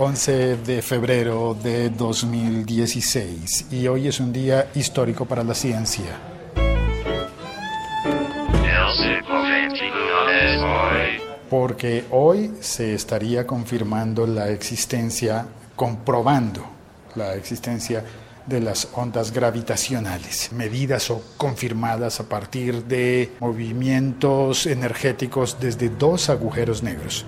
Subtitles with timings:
[0.00, 6.16] 11 de febrero de 2016 y hoy es un día histórico para la ciencia.
[11.50, 16.64] Porque hoy se estaría confirmando la existencia, comprobando
[17.16, 18.04] la existencia
[18.46, 26.84] de las ondas gravitacionales, medidas o confirmadas a partir de movimientos energéticos desde dos agujeros
[26.84, 27.26] negros.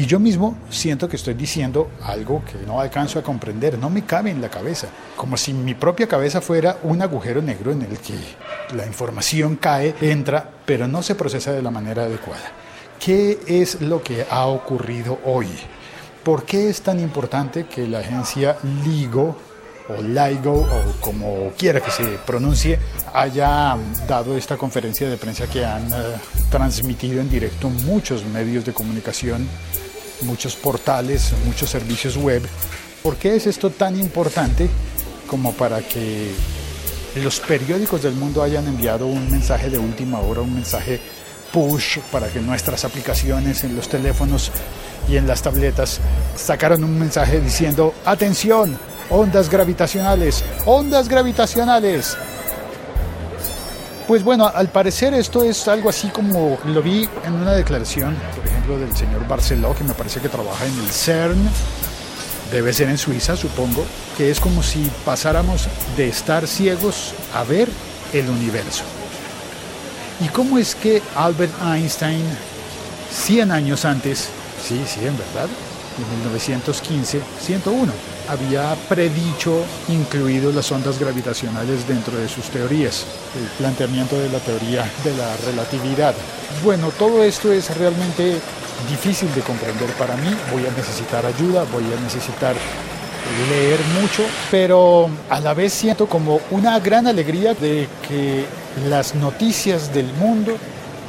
[0.00, 4.06] Y yo mismo siento que estoy diciendo algo que no alcanzo a comprender, no me
[4.06, 7.98] cabe en la cabeza, como si mi propia cabeza fuera un agujero negro en el
[7.98, 8.14] que
[8.74, 12.50] la información cae, entra, pero no se procesa de la manera adecuada.
[12.98, 15.48] ¿Qué es lo que ha ocurrido hoy?
[16.24, 18.56] ¿Por qué es tan importante que la agencia
[18.86, 19.36] LIGO
[19.90, 22.78] o LIGO o como quiera que se pronuncie,
[23.12, 23.76] haya
[24.08, 26.16] dado esta conferencia de prensa que han eh,
[26.50, 29.48] transmitido en directo muchos medios de comunicación,
[30.22, 32.42] muchos portales, muchos servicios web.
[33.02, 34.68] ¿Por qué es esto tan importante
[35.26, 36.30] como para que
[37.16, 41.00] los periódicos del mundo hayan enviado un mensaje de última hora, un mensaje
[41.52, 44.52] push para que nuestras aplicaciones en los teléfonos
[45.08, 46.00] y en las tabletas
[46.36, 52.16] sacaron un mensaje diciendo, atención, ondas gravitacionales, ondas gravitacionales.
[54.10, 58.44] Pues bueno, al parecer esto es algo así como lo vi en una declaración, por
[58.44, 61.48] ejemplo, del señor Barceló, que me parece que trabaja en el CERN,
[62.50, 63.84] debe ser en Suiza, supongo,
[64.16, 67.68] que es como si pasáramos de estar ciegos a ver
[68.12, 68.82] el universo.
[70.18, 72.24] ¿Y cómo es que Albert Einstein,
[73.12, 74.28] 100 años antes,
[74.60, 75.48] sí, sí, en verdad,
[76.02, 77.92] en 1915, 101,
[78.28, 83.06] había predicho incluido las ondas gravitacionales dentro de sus teorías,
[83.36, 86.14] el planteamiento de la teoría de la relatividad.
[86.64, 88.36] Bueno, todo esto es realmente
[88.88, 92.54] difícil de comprender para mí, voy a necesitar ayuda, voy a necesitar
[93.50, 98.44] leer mucho, pero a la vez siento como una gran alegría de que
[98.88, 100.56] las noticias del mundo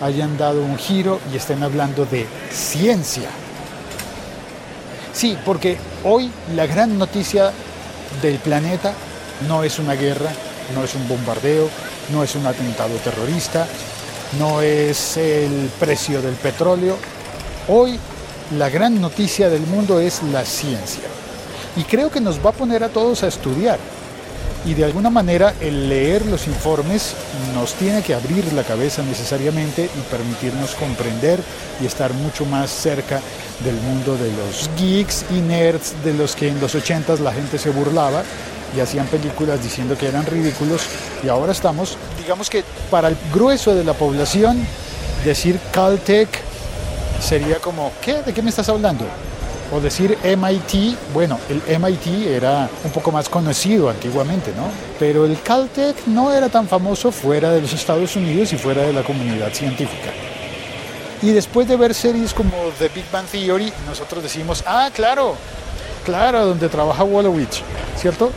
[0.02, 3.30] hayan dado un giro y estén hablando de ciencia
[5.14, 7.52] Sí, porque hoy la gran noticia
[8.22, 8.94] del planeta
[9.48, 10.32] no es una guerra,
[10.74, 11.70] no es un bombardeo,
[12.12, 13.68] no es un atentado terrorista,
[14.40, 16.96] no es el precio del petróleo.
[17.68, 18.00] Hoy
[18.58, 21.04] la gran noticia del mundo es la ciencia.
[21.76, 23.80] Y creo que nos va a poner a todos a estudiar
[24.66, 27.16] y de alguna manera el leer los informes
[27.54, 31.40] nos tiene que abrir la cabeza necesariamente y permitirnos comprender
[31.82, 33.20] y estar mucho más cerca
[33.64, 37.58] del mundo de los geeks y nerds de los que en los 80 la gente
[37.58, 38.24] se burlaba
[38.76, 40.84] y hacían películas diciendo que eran ridículos
[41.24, 44.66] y ahora estamos, digamos que para el grueso de la población
[45.26, 46.30] decir Caltech
[47.22, 48.22] sería como, ¿qué?
[48.24, 49.06] ¿De qué me estás hablando?
[49.72, 54.64] O decir MIT, bueno, el MIT era un poco más conocido antiguamente, ¿no?
[55.00, 58.94] Pero el Caltech no era tan famoso fuera de los Estados Unidos y fuera de
[58.94, 60.12] la comunidad científica.
[61.22, 65.36] Y después de ver series como The Big Bang Theory, nosotros decimos, ah, claro,
[66.04, 67.62] claro, donde trabaja Wolowitz,
[67.98, 68.32] ¿cierto?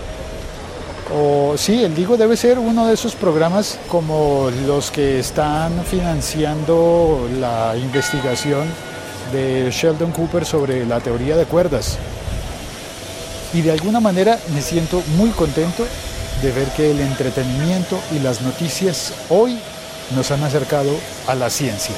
[1.12, 7.28] O sí, el Digo debe ser uno de esos programas como los que están financiando
[7.40, 8.66] la investigación
[9.32, 11.98] de Sheldon Cooper sobre la teoría de cuerdas.
[13.52, 15.86] Y de alguna manera me siento muy contento
[16.42, 19.58] de ver que el entretenimiento y las noticias hoy
[20.14, 20.90] nos han acercado
[21.26, 21.94] a la ciencia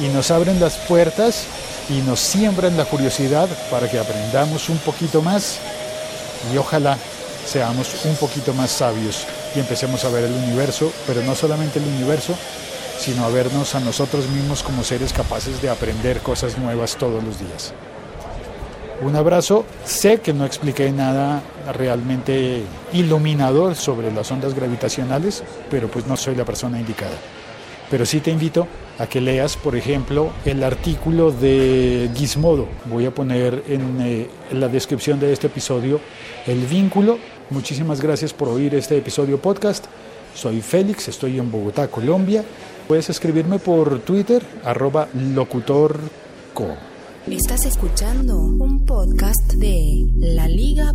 [0.00, 1.44] y nos abren las puertas
[1.88, 5.58] y nos siembran la curiosidad para que aprendamos un poquito más
[6.52, 6.96] y ojalá
[7.46, 11.86] seamos un poquito más sabios y empecemos a ver el universo, pero no solamente el
[11.86, 12.34] universo,
[12.98, 17.38] sino a vernos a nosotros mismos como seres capaces de aprender cosas nuevas todos los
[17.38, 17.72] días.
[19.00, 21.40] Un abrazo, sé que no expliqué nada
[21.72, 27.16] realmente iluminador sobre las ondas gravitacionales, pero pues no soy la persona indicada.
[27.88, 28.66] Pero sí te invito
[28.98, 32.66] a que leas, por ejemplo, el artículo de Gizmodo.
[32.86, 36.00] Voy a poner en, eh, en la descripción de este episodio
[36.46, 37.18] el vínculo.
[37.50, 39.86] Muchísimas gracias por oír este episodio podcast.
[40.34, 42.44] Soy Félix, estoy en Bogotá, Colombia
[42.88, 46.00] Puedes escribirme por Twitter, arroba locutorco.
[47.26, 50.88] Estás escuchando un podcast de laliga.fm.